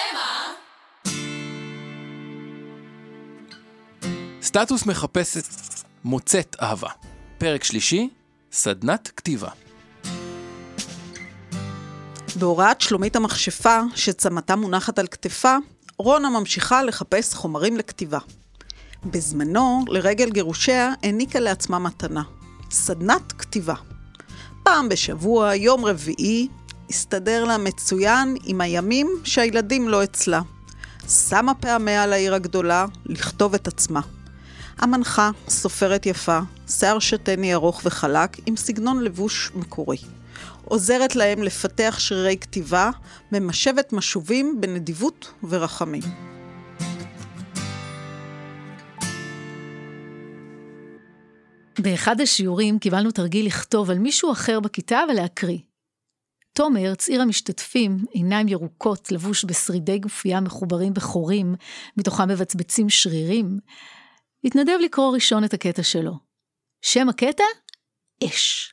שמא... 0.00 0.54
סטטוס 4.42 4.86
מחפשת 4.86 5.44
מוצאת 6.04 6.56
אהבה. 6.62 6.88
פרק 7.38 7.64
שלישי, 7.64 8.08
סדנת 8.52 9.10
כתיבה. 9.16 9.48
בהוראת 12.38 12.80
שלומית 12.80 13.16
המכשפה, 13.16 13.80
שצמתה 13.94 14.56
מונחת 14.56 14.98
על 14.98 15.06
כתפה, 15.06 15.56
רונה 15.98 16.30
ממשיכה 16.30 16.82
לחפש 16.82 17.34
חומרים 17.34 17.76
לכתיבה. 17.76 18.18
בזמנו, 19.04 19.84
לרגל 19.88 20.30
גירושיה, 20.30 20.92
העניקה 21.02 21.40
לעצמה 21.40 21.78
מתנה. 21.78 22.22
סדנת 22.70 23.32
כתיבה. 23.32 23.74
פעם 24.62 24.88
בשבוע, 24.88 25.54
יום 25.54 25.84
רביעי, 25.84 26.48
הסתדר 26.90 27.44
לה 27.44 27.58
מצוין 27.58 28.36
עם 28.44 28.60
הימים 28.60 29.08
שהילדים 29.24 29.88
לא 29.88 30.04
אצלה. 30.04 30.40
שמה 31.08 31.54
פעמיה 31.54 32.06
לעיר 32.06 32.34
הגדולה 32.34 32.86
לכתוב 33.06 33.54
את 33.54 33.68
עצמה. 33.68 34.00
המנחה, 34.78 35.30
סופרת 35.48 36.06
יפה, 36.06 36.38
שיער 36.68 36.98
שתני 36.98 37.54
ארוך 37.54 37.80
וחלק, 37.84 38.36
עם 38.46 38.56
סגנון 38.56 39.02
לבוש 39.02 39.50
מקורי. 39.54 39.96
עוזרת 40.64 41.16
להם 41.16 41.42
לפתח 41.42 41.96
שרירי 41.98 42.36
כתיבה, 42.36 42.90
ממשבת 43.32 43.92
משובים 43.92 44.60
בנדיבות 44.60 45.32
ורחמים. 45.48 46.02
באחד 51.78 52.20
השיעורים 52.20 52.78
קיבלנו 52.78 53.10
תרגיל 53.10 53.46
לכתוב 53.46 53.90
על 53.90 53.98
מישהו 53.98 54.32
אחר 54.32 54.60
בכיתה 54.60 55.00
ולהקריא. 55.10 55.58
תומר, 56.52 56.94
צעיר 56.94 57.22
המשתתפים, 57.22 57.98
עיניים 58.10 58.48
ירוקות, 58.48 59.12
לבוש 59.12 59.44
בשרידי 59.44 59.98
גופייה 59.98 60.40
מחוברים 60.40 60.94
בחורים, 60.94 61.54
מתוכם 61.96 62.28
מבצבצים 62.28 62.90
שרירים, 62.90 63.58
התנדב 64.44 64.76
לקרוא 64.84 65.14
ראשון 65.14 65.44
את 65.44 65.54
הקטע 65.54 65.82
שלו. 65.82 66.12
שם 66.82 67.08
הקטע? 67.08 67.44
אש. 68.24 68.72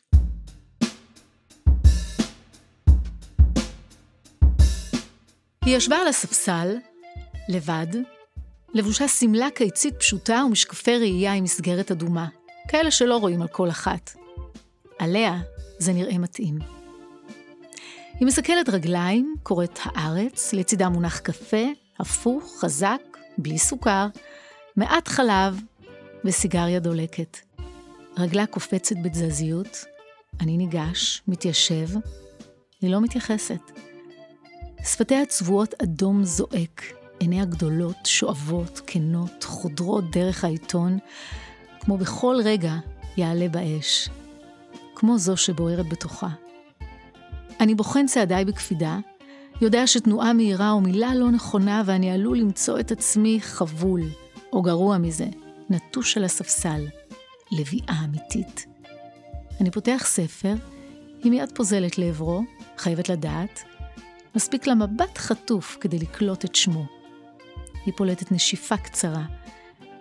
היא 5.66 5.78
ישבה 5.78 5.98
על 5.98 6.08
הספסל, 6.08 6.76
לבד, 7.50 7.88
לבושה 8.74 9.08
שמלה 9.08 9.48
קיצית 9.56 9.96
פשוטה 10.00 10.44
ומשקפי 10.48 10.98
ראייה 10.98 11.34
עם 11.34 11.44
מסגרת 11.44 11.92
אדומה, 11.92 12.28
כאלה 12.68 12.92
שלא 12.92 13.18
רואים 13.18 13.42
על 13.42 13.48
כל 13.48 13.70
אחת. 13.70 14.12
עליה 15.00 15.38
זה 15.80 15.94
נראה 15.94 16.18
מתאים. 16.18 16.77
היא 18.20 18.28
מסכלת 18.28 18.70
רגליים, 18.70 19.36
קוראת 19.44 19.80
הארץ, 19.84 20.54
לצידה 20.54 20.90
מונח 20.90 21.20
קפה, 21.20 21.66
הפוך, 22.00 22.58
חזק, 22.60 23.02
בלי 23.38 23.58
סוכר, 23.58 24.08
מעט 24.76 25.08
חלב 25.08 25.62
וסיגריה 26.26 26.80
דולקת. 26.80 27.38
רגלה 28.18 28.46
קופצת 28.46 28.96
בתזזיות, 29.04 29.86
אני 30.40 30.58
ניגש, 30.58 31.22
מתיישב, 31.28 31.88
היא 32.82 32.92
לא 32.92 33.02
מתייחסת. 33.02 33.72
שפתיה 34.84 35.26
צבועות 35.26 35.74
אדום 35.84 36.24
זועק, 36.24 36.84
עיניה 37.20 37.46
גדולות, 37.46 38.06
שואבות, 38.06 38.82
כנות, 38.88 39.44
חודרות 39.44 40.12
דרך 40.12 40.44
העיתון, 40.44 40.98
כמו 41.80 41.98
בכל 41.98 42.36
רגע 42.44 42.74
יעלה 43.18 43.50
באש, 43.50 44.10
כמו 44.96 45.18
זו 45.18 45.38
שבוערת 45.38 45.90
בתוכה. 45.90 46.47
אני 47.60 47.76
בוחן 47.76 48.06
צעדיי 48.06 48.46
בקפידה, 48.46 48.98
יודע 49.62 49.88
שתנועה 49.88 50.34
מהירה 50.34 50.72
או 50.72 50.82
מילה 50.82 51.16
לא 51.16 51.32
נכונה 51.32 51.82
ואני 51.86 52.12
עלול 52.12 52.38
למצוא 52.38 52.80
את 52.80 52.92
עצמי 52.92 53.40
חבול, 53.42 54.02
או 54.54 54.62
גרוע 54.62 54.98
מזה, 54.98 55.26
נטוש 55.70 56.18
על 56.18 56.24
הספסל, 56.24 56.88
לביאה 57.52 57.96
אמיתית. 58.06 58.66
אני 59.62 59.72
פותח 59.72 60.04
ספר, 60.06 60.54
היא 61.24 61.32
מיד 61.32 61.52
פוזלת 61.56 61.98
לעברו, 61.98 62.42
חייבת 62.78 63.10
לדעת, 63.10 63.64
מספיק 64.36 64.68
לה 64.68 64.76
מבט 64.76 65.18
חטוף 65.18 65.78
כדי 65.82 66.00
לקלוט 66.00 66.46
את 66.46 66.56
שמו. 66.56 66.86
היא 67.86 67.94
פולטת 67.98 68.32
נשיפה 68.32 68.78
קצרה, 68.78 69.26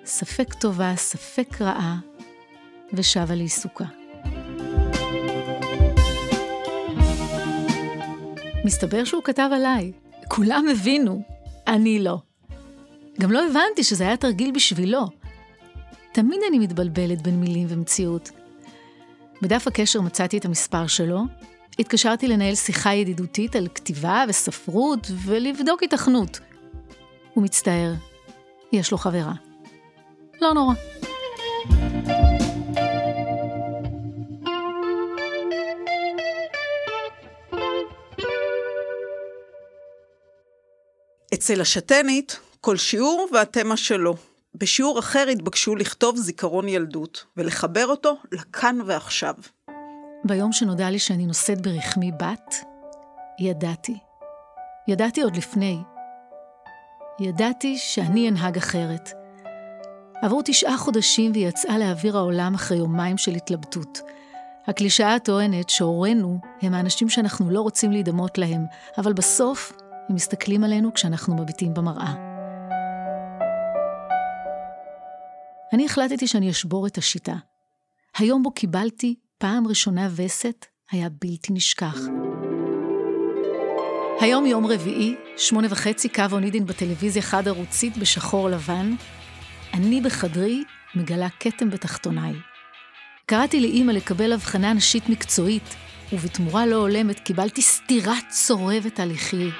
ספק 0.05 0.55
טובה, 0.55 0.93
ספק 0.97 1.63
רעה, 1.63 1.99
ושבה 2.93 3.35
לעיסוקה. 3.35 4.06
מסתבר 8.67 9.05
שהוא 9.05 9.23
כתב 9.23 9.51
עליי. 9.53 9.93
כולם 10.29 10.65
הבינו, 10.73 11.23
אני 11.67 11.99
לא. 11.99 12.19
גם 13.21 13.33
לא 13.33 13.47
הבנתי 13.47 13.85
שזה 13.85 14.05
היה 14.05 14.17
תרגיל 14.17 14.51
בשבילו. 14.55 15.07
תמיד 16.13 16.41
אני 16.49 16.59
מתבלבלת 16.59 17.23
בין 17.23 17.41
מילים 17.41 17.67
ומציאות. 17.71 18.31
בדף 19.43 19.67
הקשר 19.67 20.01
מצאתי 20.01 20.39
את 20.39 20.45
המספר 20.45 20.87
שלו, 20.87 21.21
התקשרתי 21.79 22.29
לנהל 22.29 22.55
שיחה 22.55 22.95
ידידותית 22.95 23.57
על 23.57 23.69
כתיבה 23.75 24.25
וספרות 24.29 25.07
ולבדוק 25.25 25.83
התכנות. 25.83 26.41
הוא 27.35 27.45
מצטער, 27.45 27.93
יש 28.73 28.93
לו 28.93 28.99
חברה. 28.99 29.33
לא 30.41 30.55
נורא. 30.55 30.75
אצל 41.47 41.61
השתנית, 41.61 42.41
כל 42.61 42.77
שיעור 42.77 43.29
והתמה 43.33 43.77
שלו. 43.77 44.15
בשיעור 44.55 44.99
אחר 44.99 45.29
התבקשו 45.33 45.77
לכתוב 45.77 46.17
זיכרון 46.17 46.69
ילדות, 46.69 47.25
ולחבר 47.37 47.87
אותו 47.87 48.17
לכאן 48.33 48.79
ועכשיו. 48.87 49.35
ביום 50.25 50.53
שנודע 50.53 50.91
לי 50.91 50.99
שאני 50.99 51.27
נושאת 51.27 51.61
ברחמי 51.61 52.13
בת, 52.13 52.55
ידעתי. 53.41 53.99
ידעתי 54.89 55.23
עוד 55.23 55.37
לפני. 55.37 55.79
ידעתי 57.21 57.79
שאני 57.79 58.29
אנהג 58.29 58.57
אחרת. 58.57 59.11
עברו 60.23 60.43
תשעה 60.45 60.79
חודשים 60.79 61.33
והיא 61.33 61.49
יצאה 61.49 61.79
לאוויר 61.79 62.17
העולם 62.17 62.55
אחרי 62.55 62.79
יומיים 62.79 63.19
של 63.19 63.35
התלבטות. 63.35 64.01
הקלישאה 64.67 65.15
הטוענת 65.15 65.71
שהורינו 65.71 66.39
הם 66.63 66.75
האנשים 66.75 67.09
שאנחנו 67.09 67.51
לא 67.51 67.61
רוצים 67.61 67.93
להידמות 67.93 68.39
להם, 68.39 68.65
אבל 68.99 69.13
בסוף 69.13 69.73
הם 70.09 70.15
מסתכלים 70.15 70.65
עלינו 70.65 70.95
כשאנחנו 70.95 71.37
מביטים 71.37 71.75
במראה. 71.75 72.15
אני 75.73 75.87
החלטתי 75.87 76.27
שאני 76.27 76.51
אשבור 76.51 76.87
את 76.87 76.99
השיטה. 76.99 77.35
היום 78.19 78.43
בו 78.43 78.51
קיבלתי 78.51 79.15
פעם 79.39 79.67
ראשונה 79.67 80.09
וסת 80.17 80.67
היה 80.91 81.09
בלתי 81.09 81.53
נשכח. 81.53 81.99
היום 84.21 84.47
יום 84.47 84.67
רביעי, 84.67 85.15
שמונה 85.37 85.69
וחצי, 85.71 86.09
קו 86.09 86.23
אונידין 86.33 86.67
בטלוויזיה 86.67 87.23
חד-ערוצית 87.23 87.97
בשחור 87.97 88.49
לבן. 88.49 88.95
אני 89.75 90.01
בחדרי 90.01 90.65
מגלה 90.95 91.29
כתם 91.41 91.71
בתחתוניי. 91.71 92.33
קראתי 93.27 93.61
לאימא 93.61 93.93
לקבל 93.93 94.33
הבחנה 94.33 94.73
נשית 94.73 95.09
מקצועית, 95.09 95.77
ובתמורה 96.13 96.67
לא 96.67 96.77
הולמת 96.77 97.21
קיבלתי 97.21 97.63
סטירה 97.63 98.15
צורבת 98.29 99.01
על 99.01 99.11
לחי. 99.11 99.51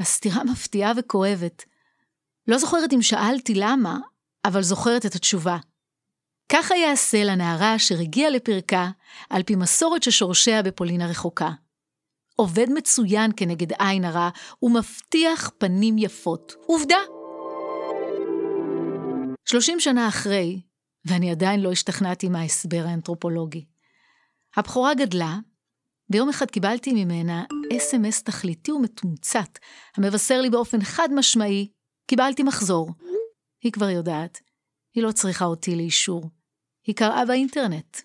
הסתירה 0.00 0.44
מפתיעה 0.44 0.92
וכואבת. 0.96 1.64
לא 2.48 2.58
זוכרת 2.58 2.92
אם 2.92 3.02
שאלתי 3.02 3.54
למה, 3.54 3.98
אבל 4.44 4.62
זוכרת 4.62 5.06
את 5.06 5.14
התשובה. 5.14 5.56
ככה 6.52 6.76
יעשה 6.76 7.24
לנערה 7.24 7.76
אשר 7.76 7.94
הגיעה 8.00 8.30
לפרקה, 8.30 8.90
על 9.30 9.42
פי 9.42 9.56
מסורת 9.56 10.02
ששורשיה 10.02 10.62
בפולין 10.62 11.00
הרחוקה. 11.00 11.50
עובד 12.36 12.66
מצוין 12.74 13.30
כנגד 13.36 13.72
עין 13.78 14.04
הרע, 14.04 14.28
ומבטיח 14.62 15.50
פנים 15.58 15.98
יפות. 15.98 16.54
עובדה. 16.66 16.98
שלושים 19.44 19.80
שנה 19.80 20.08
אחרי, 20.08 20.60
ואני 21.04 21.30
עדיין 21.30 21.60
לא 21.60 21.72
השתכנעתי 21.72 22.28
מההסבר 22.28 22.84
האנתרופולוגי. 22.86 23.64
הבכורה 24.56 24.94
גדלה, 24.94 25.38
ויום 26.10 26.28
אחד 26.28 26.46
קיבלתי 26.46 26.92
ממנה 26.92 27.44
אס.אם.אס 27.76 28.22
תכליתי 28.22 28.72
ומתומצת, 28.72 29.58
המבשר 29.96 30.40
לי 30.40 30.50
באופן 30.50 30.84
חד 30.84 31.08
משמעי, 31.14 31.68
קיבלתי 32.06 32.42
מחזור. 32.42 32.90
היא 33.62 33.72
כבר 33.72 33.90
יודעת, 33.90 34.40
היא 34.94 35.02
לא 35.02 35.12
צריכה 35.12 35.44
אותי 35.44 35.76
לאישור. 35.76 36.30
היא 36.86 36.94
קראה 36.94 37.24
באינטרנט. 37.24 38.00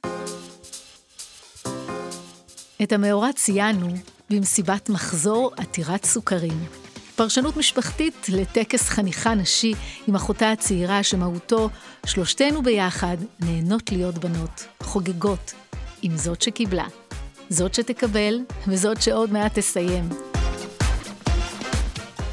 את 2.83 2.91
המאורע 2.91 3.33
ציינו 3.33 3.87
במסיבת 4.29 4.89
מחזור 4.89 5.51
עתירת 5.57 6.05
סוכרים. 6.05 6.65
פרשנות 7.15 7.57
משפחתית 7.57 8.29
לטקס 8.29 8.89
חניכה 8.89 9.35
נשי 9.35 9.73
עם 10.07 10.15
אחותה 10.15 10.51
הצעירה 10.51 11.03
שמהותו 11.03 11.69
שלושתנו 12.05 12.63
ביחד 12.63 13.17
נהנות 13.39 13.91
להיות 13.91 14.17
בנות, 14.17 14.67
חוגגות, 14.83 15.53
עם 16.01 16.17
זאת 16.17 16.41
שקיבלה. 16.41 17.04
זאת 17.50 17.74
שתקבל, 17.74 18.39
וזאת 18.68 19.01
שעוד 19.01 19.31
מעט 19.31 19.59
תסיים. 19.59 20.09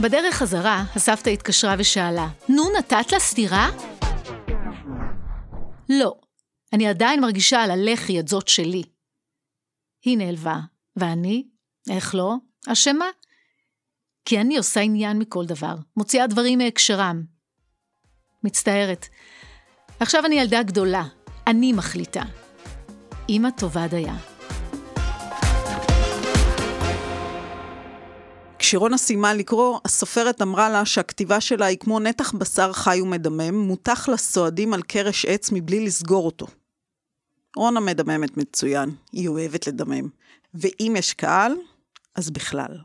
בדרך 0.00 0.34
חזרה, 0.34 0.84
הסבתא 0.94 1.30
התקשרה 1.30 1.74
ושאלה, 1.78 2.28
נו, 2.48 2.62
נתת 2.78 3.12
לה 3.12 3.18
סטירה? 3.18 3.70
לא, 5.88 6.14
אני 6.72 6.88
עדיין 6.88 7.20
מרגישה 7.20 7.62
על 7.62 7.70
הלחי 7.70 8.20
את 8.20 8.28
זאת 8.28 8.48
שלי. 8.48 8.82
היא 10.04 10.18
נעלבה, 10.18 10.56
ואני, 10.96 11.44
איך 11.90 12.14
לא, 12.14 12.34
אשמה. 12.68 13.06
כי 14.24 14.40
אני 14.40 14.56
עושה 14.56 14.80
עניין 14.80 15.18
מכל 15.18 15.44
דבר, 15.46 15.74
מוציאה 15.96 16.26
דברים 16.26 16.58
מהקשרם. 16.58 17.22
מצטערת. 18.44 19.06
עכשיו 20.00 20.26
אני 20.26 20.34
ילדה 20.34 20.62
גדולה, 20.62 21.04
אני 21.46 21.72
מחליטה. 21.72 22.22
אמא 23.28 23.48
טובה 23.50 23.88
דייה. 23.88 24.31
כשרונה 28.72 28.98
סיימה 28.98 29.34
לקרוא, 29.34 29.80
הסופרת 29.84 30.42
אמרה 30.42 30.70
לה 30.70 30.84
שהכתיבה 30.84 31.40
שלה 31.40 31.66
היא 31.66 31.78
כמו 31.78 32.00
נתח 32.00 32.32
בשר 32.34 32.72
חי 32.72 33.00
ומדמם, 33.02 33.54
מותח 33.54 34.08
לסועדים 34.08 34.74
על 34.74 34.82
קרש 34.82 35.24
עץ 35.24 35.50
מבלי 35.52 35.86
לסגור 35.86 36.26
אותו. 36.26 36.46
רונה 37.56 37.80
מדממת 37.80 38.36
מצוין, 38.36 38.90
היא 39.12 39.28
אוהבת 39.28 39.66
לדמם. 39.66 40.08
ואם 40.54 40.94
יש 40.98 41.14
קהל, 41.14 41.56
אז 42.14 42.30
בכלל. 42.30 42.78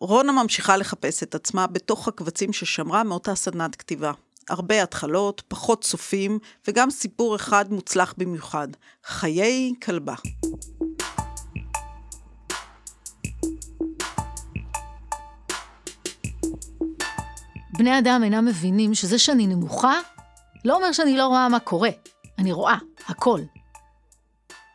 רונה 0.00 0.42
ממשיכה 0.42 0.76
לחפש 0.76 1.22
את 1.22 1.34
עצמה 1.34 1.66
בתוך 1.66 2.08
הקבצים 2.08 2.52
ששמרה 2.52 3.04
מאותה 3.04 3.34
סדנת 3.34 3.76
כתיבה. 3.76 4.12
הרבה 4.48 4.82
התחלות, 4.82 5.42
פחות 5.48 5.84
צופים, 5.84 6.38
וגם 6.68 6.90
סיפור 6.90 7.36
אחד 7.36 7.72
מוצלח 7.72 8.14
במיוחד, 8.18 8.68
חיי 9.04 9.72
כלבה. 9.82 10.14
בני 17.72 17.98
אדם 17.98 18.20
אינם 18.24 18.44
מבינים 18.44 18.94
שזה 18.94 19.18
שאני 19.18 19.46
נמוכה, 19.46 19.94
לא 20.64 20.76
אומר 20.76 20.92
שאני 20.92 21.16
לא 21.16 21.26
רואה 21.26 21.48
מה 21.48 21.60
קורה. 21.60 21.90
אני 22.38 22.52
רואה, 22.52 22.76
הכל. 23.06 23.40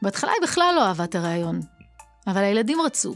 בהתחלה 0.02 0.32
היא 0.32 0.42
בכלל 0.44 0.74
לא 0.76 0.86
אהבה 0.86 1.04
את 1.04 1.16
הרעיון, 1.16 1.60
אבל 2.28 2.44
הילדים 2.44 2.82
רצו. 2.82 3.16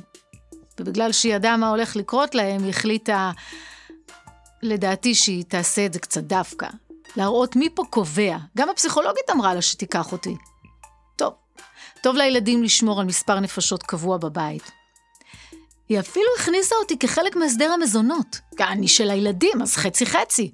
ובגלל 0.80 1.12
שהיא 1.12 1.36
ידעה 1.36 1.58
מה 1.58 1.70
הולך 1.70 1.96
לקרות 1.96 2.36
להם, 2.36 2.64
היא 2.64 2.70
החליטה, 2.70 3.32
לדעתי, 4.64 5.16
שהיא 5.16 5.46
תעשה 5.48 5.86
את 5.86 5.94
זה 5.94 6.00
קצת 6.00 6.24
דווקא. 6.24 6.68
להראות 7.16 7.56
מי 7.56 7.70
פה 7.70 7.84
קובע. 7.90 8.38
גם 8.58 8.70
הפסיכולוגית 8.70 9.30
אמרה 9.32 9.54
לה 9.54 9.62
שתיקח 9.62 10.12
אותי. 10.12 10.36
טוב, 11.16 11.34
טוב 12.02 12.16
לילדים 12.16 12.64
לשמור 12.64 13.00
על 13.00 13.06
מספר 13.06 13.40
נפשות 13.40 13.84
קבוע 13.84 14.18
בבית. 14.18 14.81
היא 15.92 16.00
אפילו 16.00 16.26
הכניסה 16.40 16.76
אותי 16.76 16.98
כחלק 16.98 17.36
מהסדר 17.36 17.72
המזונות. 17.72 18.40
אני 18.60 18.88
של 18.88 19.10
הילדים, 19.10 19.62
אז 19.62 19.76
חצי 19.76 20.06
חצי. 20.06 20.52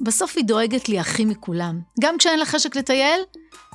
בסוף 0.00 0.36
היא 0.36 0.44
דואגת 0.44 0.88
לי 0.88 0.98
הכי 0.98 1.24
מכולם. 1.24 1.80
גם 2.00 2.18
כשאין 2.18 2.38
לה 2.38 2.46
חשק 2.46 2.76
לטייל, 2.76 3.20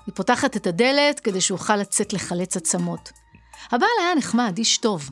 היא 0.06 0.16
פותחת 0.16 0.58
את 0.58 0.68
הדלת 0.68 1.19
כדי 1.19 1.42
שאוכל 1.42 1.75
לצאת 1.75 2.13
לחלץ 2.13 2.58
עצמות. 2.58 3.12
הבעל 3.72 3.90
היה 4.02 4.16
נחמד, 4.16 4.58
איש 4.58 4.78
טוב. 4.78 5.10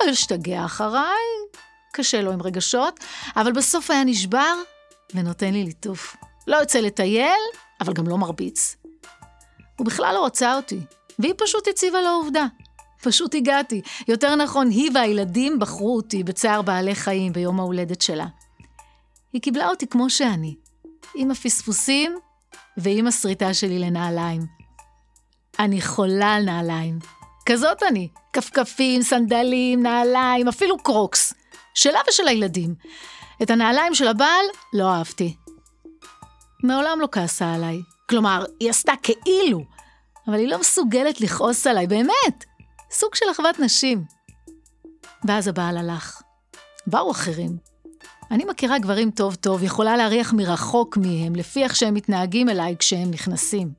לא 0.00 0.10
השתגע 0.10 0.64
אחריי, 0.64 1.26
קשה 1.92 2.22
לו 2.22 2.32
עם 2.32 2.42
רגשות, 2.42 3.00
אבל 3.36 3.52
בסוף 3.52 3.90
היה 3.90 4.04
נשבר 4.04 4.54
ונותן 5.14 5.52
לי 5.52 5.64
ליטוף. 5.64 6.16
לא 6.46 6.56
יוצא 6.56 6.78
לטייל, 6.78 7.42
אבל 7.80 7.92
גם 7.92 8.08
לא 8.08 8.18
מרביץ. 8.18 8.76
הוא 9.78 9.86
בכלל 9.86 10.14
לא 10.14 10.20
רוצה 10.20 10.56
אותי, 10.56 10.80
והיא 11.18 11.34
פשוט 11.38 11.68
הציבה 11.68 12.02
לו 12.02 12.10
עובדה. 12.10 12.46
פשוט 13.02 13.34
הגעתי. 13.34 13.82
יותר 14.08 14.34
נכון, 14.34 14.70
היא 14.70 14.90
והילדים 14.94 15.58
בחרו 15.58 15.96
אותי 15.96 16.22
בצער 16.22 16.62
בעלי 16.62 16.94
חיים 16.94 17.32
ביום 17.32 17.60
ההולדת 17.60 18.02
שלה. 18.02 18.26
היא 19.32 19.42
קיבלה 19.42 19.68
אותי 19.68 19.86
כמו 19.86 20.10
שאני, 20.10 20.54
עם 21.14 21.30
הפספוסים 21.30 22.18
ועם 22.76 23.06
השריטה 23.06 23.54
שלי 23.54 23.78
לנעליים. 23.78 24.42
אני 25.58 25.82
חולה 25.82 26.34
על 26.34 26.44
נעליים. 26.44 26.98
כזאת 27.46 27.82
אני. 27.82 28.08
כפכפים, 28.32 29.02
סנדלים, 29.02 29.82
נעליים, 29.82 30.48
אפילו 30.48 30.78
קרוקס. 30.78 31.34
שלה 31.74 32.00
ושל 32.08 32.28
הילדים. 32.28 32.74
את 33.42 33.50
הנעליים 33.50 33.94
של 33.94 34.08
הבעל 34.08 34.46
לא 34.72 34.92
אהבתי. 34.92 35.36
מעולם 36.62 37.00
לא 37.00 37.08
כעסה 37.12 37.54
עליי. 37.54 37.78
כלומר, 38.08 38.44
היא 38.60 38.70
עשתה 38.70 38.92
כאילו, 39.02 39.64
אבל 40.28 40.34
היא 40.34 40.48
לא 40.48 40.60
מסוגלת 40.60 41.20
לכעוס 41.20 41.66
עליי, 41.66 41.86
באמת. 41.86 42.44
סוג 42.90 43.14
של 43.14 43.26
אחוות 43.32 43.58
נשים. 43.58 44.04
ואז 45.24 45.48
הבעל 45.48 45.76
הלך. 45.76 46.22
באו 46.86 47.10
אחרים. 47.10 47.56
אני 48.30 48.44
מכירה 48.44 48.78
גברים 48.78 49.10
טוב 49.10 49.34
טוב, 49.34 49.62
יכולה 49.62 49.96
להריח 49.96 50.32
מרחוק 50.32 50.96
מהם, 50.96 51.34
לפי 51.34 51.64
איך 51.64 51.76
שהם 51.76 51.94
מתנהגים 51.94 52.48
אליי 52.48 52.76
כשהם 52.78 53.10
נכנסים. 53.10 53.72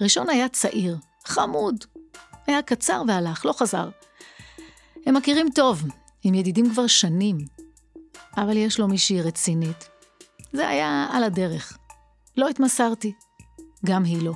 ראשון 0.00 0.30
היה 0.30 0.48
צעיר, 0.48 0.96
חמוד. 1.24 1.84
היה 2.46 2.62
קצר 2.62 3.02
והלך, 3.08 3.46
לא 3.46 3.52
חזר. 3.52 3.88
הם 5.06 5.16
מכירים 5.16 5.48
טוב, 5.54 5.82
הם 6.24 6.34
ידידים 6.34 6.70
כבר 6.70 6.86
שנים. 6.86 7.38
אבל 8.36 8.56
יש 8.56 8.80
לו 8.80 8.88
מישהי 8.88 9.22
רצינית. 9.22 9.88
זה 10.52 10.68
היה 10.68 11.08
על 11.12 11.24
הדרך. 11.24 11.78
לא 12.36 12.48
התמסרתי. 12.48 13.12
גם 13.86 14.04
היא 14.04 14.22
לא. 14.22 14.32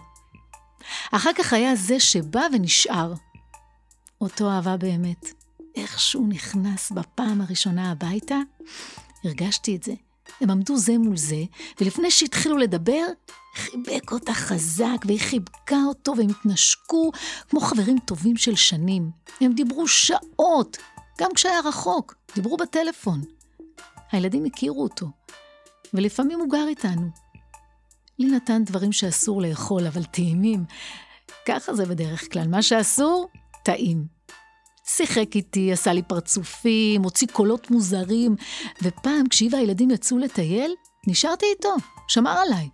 אחר 1.13 1.31
כך 1.39 1.53
היה 1.53 1.77
זה 1.77 2.01
שבא 2.01 2.47
ונשאר, 2.53 3.13
אותו 4.21 4.51
אהבה 4.51 4.77
באמת. 4.77 5.27
איך 5.75 6.01
שהוא 6.01 6.29
נכנס 6.29 6.93
בפעם 6.93 7.41
הראשונה 7.41 7.91
הביתה, 7.91 8.37
הרגשתי 9.25 9.77
את 9.77 9.83
זה. 9.83 9.93
הם 10.41 10.51
עמדו 10.51 10.77
זה 10.77 10.99
מול 10.99 11.17
זה, 11.17 11.43
ולפני 11.81 12.11
שהתחילו 12.11 12.57
לדבר, 12.57 13.05
חיבק 13.55 14.13
אותה 14.13 14.35
חזק, 14.35 14.97
והיא 15.07 15.21
חיבקה 15.21 15.79
אותו, 15.89 16.15
והם 16.17 16.31
התנשקו 16.31 17.13
כמו 17.49 17.61
חברים 17.61 17.99
טובים 17.99 18.37
של 18.37 18.55
שנים. 18.55 19.11
הם 19.41 19.53
דיברו 19.53 19.89
שעות, 19.89 20.77
גם 21.19 21.31
כשהיה 21.35 21.61
רחוק, 21.61 22.15
דיברו 22.35 22.57
בטלפון. 22.57 23.23
הילדים 24.13 24.45
הכירו 24.45 24.83
אותו, 24.83 25.07
ולפעמים 25.95 26.41
הוא 26.41 26.51
גר 26.51 26.67
איתנו. 26.69 27.09
לי 28.19 28.27
נתן 28.27 28.65
דברים 28.65 28.93
שאסור 28.93 29.43
לאכול, 29.43 29.87
אבל 29.87 30.05
טעימים. 30.05 30.65
ככה 31.47 31.75
זה 31.75 31.87
בדרך 31.87 32.33
כלל, 32.33 32.49
מה 32.49 32.63
שאסור, 32.63 33.29
טעים. 33.67 34.07
שיחק 34.85 35.37
איתי, 35.37 35.73
עשה 35.73 35.93
לי 35.93 36.03
פרצופים, 36.03 37.03
הוציא 37.03 37.27
קולות 37.33 37.71
מוזרים, 37.71 38.37
ופעם 38.83 39.29
כשהיא 39.29 39.51
והילדים 39.53 39.91
יצאו 39.91 40.19
לטייל, 40.19 40.75
נשארתי 41.07 41.47
איתו, 41.57 41.75
שמר 42.09 42.31
עליי. 42.31 42.69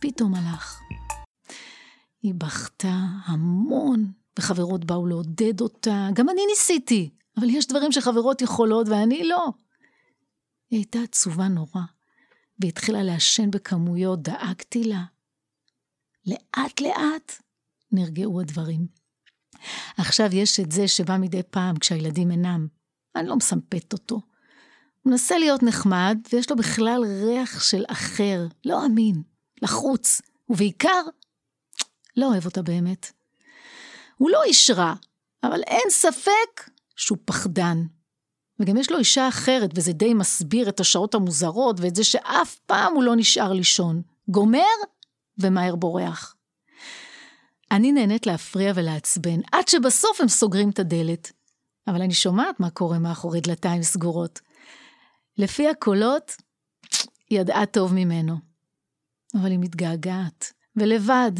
פתאום 0.00 0.34
הלך. 0.34 0.80
היא 2.22 2.34
בכתה 2.34 2.94
המון, 3.24 4.12
וחברות 4.38 4.84
באו 4.84 5.06
לעודד 5.06 5.60
אותה, 5.60 6.08
גם 6.12 6.28
אני 6.28 6.46
ניסיתי, 6.46 7.10
אבל 7.36 7.50
יש 7.50 7.66
דברים 7.66 7.92
שחברות 7.92 8.42
יכולות 8.42 8.88
ואני 8.88 9.24
לא. 9.24 9.52
היא 10.70 10.78
הייתה 10.78 10.98
עצובה 10.98 11.48
נורא, 11.48 11.82
והתחילה 12.58 13.02
לעשן 13.02 13.50
בכמויות, 13.50 14.22
דאגתי 14.22 14.84
לה. 14.84 15.04
לאט 16.26 16.80
לאט 16.80 17.32
נרגעו 17.92 18.40
הדברים. 18.40 19.01
עכשיו 19.96 20.28
יש 20.32 20.60
את 20.60 20.72
זה 20.72 20.88
שבא 20.88 21.16
מדי 21.16 21.42
פעם 21.50 21.76
כשהילדים 21.76 22.30
אינם. 22.30 22.66
אני 23.16 23.28
לא 23.28 23.36
מסמפת 23.36 23.92
אותו. 23.92 24.14
הוא 25.02 25.10
מנסה 25.10 25.38
להיות 25.38 25.62
נחמד, 25.62 26.18
ויש 26.32 26.50
לו 26.50 26.56
בכלל 26.56 27.04
ריח 27.24 27.62
של 27.62 27.84
אחר, 27.88 28.46
לא 28.64 28.86
אמין, 28.86 29.22
לחוץ, 29.62 30.22
ובעיקר, 30.48 31.02
לא 32.16 32.26
אוהב 32.26 32.44
אותה 32.44 32.62
באמת. 32.62 33.12
הוא 34.16 34.30
לא 34.30 34.42
איש 34.44 34.70
רע, 34.70 34.94
אבל 35.42 35.62
אין 35.66 35.90
ספק 35.90 36.70
שהוא 36.96 37.18
פחדן. 37.24 37.82
וגם 38.60 38.76
יש 38.76 38.90
לו 38.90 38.98
אישה 38.98 39.28
אחרת, 39.28 39.70
וזה 39.74 39.92
די 39.92 40.14
מסביר 40.14 40.68
את 40.68 40.80
השעות 40.80 41.14
המוזרות, 41.14 41.80
ואת 41.80 41.96
זה 41.96 42.04
שאף 42.04 42.58
פעם 42.66 42.94
הוא 42.94 43.02
לא 43.02 43.16
נשאר 43.16 43.52
לישון. 43.52 44.02
גומר 44.28 44.60
ומהר 45.38 45.76
בורח. 45.76 46.36
אני 47.72 47.92
נהנית 47.92 48.26
להפריע 48.26 48.72
ולעצבן, 48.74 49.40
עד 49.52 49.68
שבסוף 49.68 50.20
הם 50.20 50.28
סוגרים 50.28 50.70
את 50.70 50.78
הדלת. 50.78 51.32
אבל 51.88 52.02
אני 52.02 52.14
שומעת 52.14 52.60
מה 52.60 52.70
קורה 52.70 52.98
מאחורי 52.98 53.40
דלתיים 53.40 53.82
סגורות. 53.82 54.40
לפי 55.38 55.68
הקולות, 55.68 56.36
ידעה 57.30 57.66
טוב 57.66 57.94
ממנו. 57.94 58.36
אבל 59.34 59.50
היא 59.50 59.58
מתגעגעת, 59.58 60.52
ולבד. 60.76 61.32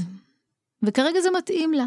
וכרגע 0.82 1.20
זה 1.20 1.28
מתאים 1.38 1.72
לה. 1.72 1.86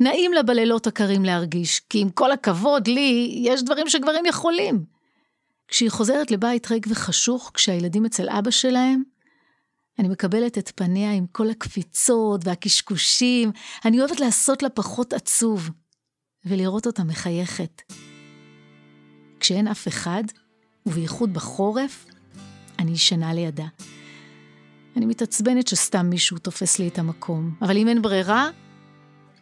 נעים 0.00 0.32
לה 0.32 0.42
בלילות 0.42 0.86
הקרים 0.86 1.24
להרגיש, 1.24 1.80
כי 1.80 2.00
עם 2.00 2.10
כל 2.10 2.32
הכבוד 2.32 2.88
לי, 2.88 3.40
יש 3.44 3.62
דברים 3.62 3.88
שגברים 3.88 4.26
יכולים. 4.26 4.84
כשהיא 5.68 5.90
חוזרת 5.90 6.30
לבית 6.30 6.70
ריק 6.70 6.86
וחשוך, 6.90 7.50
כשהילדים 7.54 8.06
אצל 8.06 8.28
אבא 8.28 8.50
שלהם, 8.50 9.02
אני 10.00 10.08
מקבלת 10.08 10.58
את 10.58 10.72
פניה 10.74 11.12
עם 11.12 11.26
כל 11.32 11.50
הקפיצות 11.50 12.40
והקשקושים, 12.44 13.52
אני 13.84 14.00
אוהבת 14.00 14.20
לעשות 14.20 14.62
לה 14.62 14.68
פחות 14.68 15.12
עצוב, 15.12 15.70
ולראות 16.44 16.86
אותה 16.86 17.04
מחייכת. 17.04 17.82
וכשאין 19.36 19.68
אף 19.68 19.88
אחד, 19.88 20.24
ובייחוד 20.86 21.34
בחורף, 21.34 22.06
אני 22.78 22.90
ישנה 22.90 23.34
לידה. 23.34 23.66
אני 24.96 25.06
מתעצבנת 25.06 25.68
שסתם 25.68 26.10
מישהו 26.10 26.38
תופס 26.38 26.78
לי 26.78 26.88
את 26.88 26.98
המקום, 26.98 27.54
אבל 27.62 27.76
אם 27.76 27.88
אין 27.88 28.02
ברירה, 28.02 28.50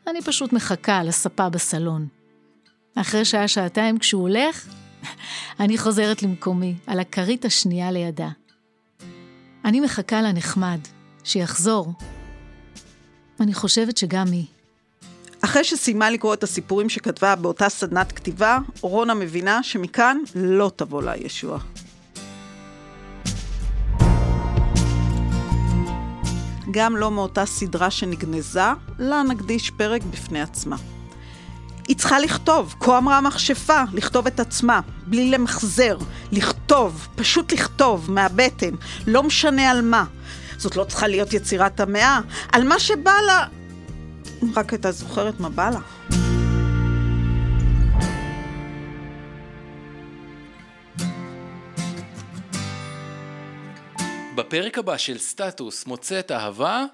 אני 0.07 0.23
פשוט 0.23 0.53
מחכה 0.53 0.97
על 0.97 1.09
הספה 1.09 1.49
בסלון. 1.49 2.09
אחרי 2.95 3.25
שעה-שעתיים 3.25 3.99
כשהוא 3.99 4.23
הולך, 4.23 4.69
אני 5.61 5.79
חוזרת 5.79 6.23
למקומי, 6.23 6.75
על 6.87 7.01
הכרית 7.01 7.45
השנייה 7.45 7.91
לידה. 7.91 8.29
אני 9.69 9.81
מחכה 9.81 10.23
לנחמד, 10.23 10.79
שיחזור. 11.25 11.93
אני 13.41 13.55
חושבת 13.55 13.97
שגם 13.97 14.27
היא. 14.33 14.45
אחרי 15.45 15.65
שסיימה 15.65 16.11
לקרוא 16.11 16.35
את 16.35 16.43
הסיפורים 16.43 16.89
שכתבה 16.89 17.37
באותה 17.37 17.69
סדנת 17.69 18.13
כתיבה, 18.13 18.59
רונה 18.81 19.15
מבינה 19.15 19.63
שמכאן 19.63 20.19
לא 20.35 20.71
תבוא 20.77 21.03
לה 21.03 21.17
ישועה. 21.17 21.59
גם 26.71 26.97
לא 26.97 27.11
מאותה 27.11 27.47
סדרה 27.47 27.91
שנגנזה, 27.91 28.61
לה 28.99 29.23
נקדיש 29.23 29.71
פרק 29.71 30.03
בפני 30.03 30.43
עצמה. 30.43 30.77
היא 31.89 31.97
צריכה 31.97 32.19
לכתוב, 32.19 32.75
כה 32.81 32.99
אמרה 32.99 33.19
המכשפה, 33.19 33.83
לכתוב 33.93 34.27
את 34.27 34.41
עצמה, 34.41 34.81
בלי 35.07 35.31
למחזר, 35.31 35.97
לכתוב, 36.33 37.09
פשוט 37.17 37.53
לכתוב, 37.53 38.11
מהבטן, 38.11 38.71
לא 39.07 39.23
משנה 39.23 39.71
על 39.71 39.83
מה. 39.83 40.05
זאת 40.57 40.77
לא 40.77 40.85
צריכה 40.85 41.07
להיות 41.07 41.33
יצירת 41.33 41.81
המאה, 41.81 42.21
על 42.53 42.69
מה 42.69 42.79
שבא 42.79 43.13
לה... 43.27 43.47
רק 44.57 44.73
הייתה 44.73 44.93
זוכרת 44.93 45.41
מה 45.41 45.49
בא 45.49 45.71
לה. 45.71 45.81
בפרק 54.35 54.79
הבא 54.79 54.97
של 54.97 55.19
סטטוס 55.19 55.87
מוצאת 55.87 56.33
אהבה, 56.33 56.85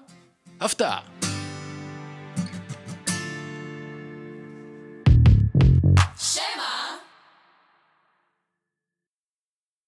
הפתעה. 0.61 1.14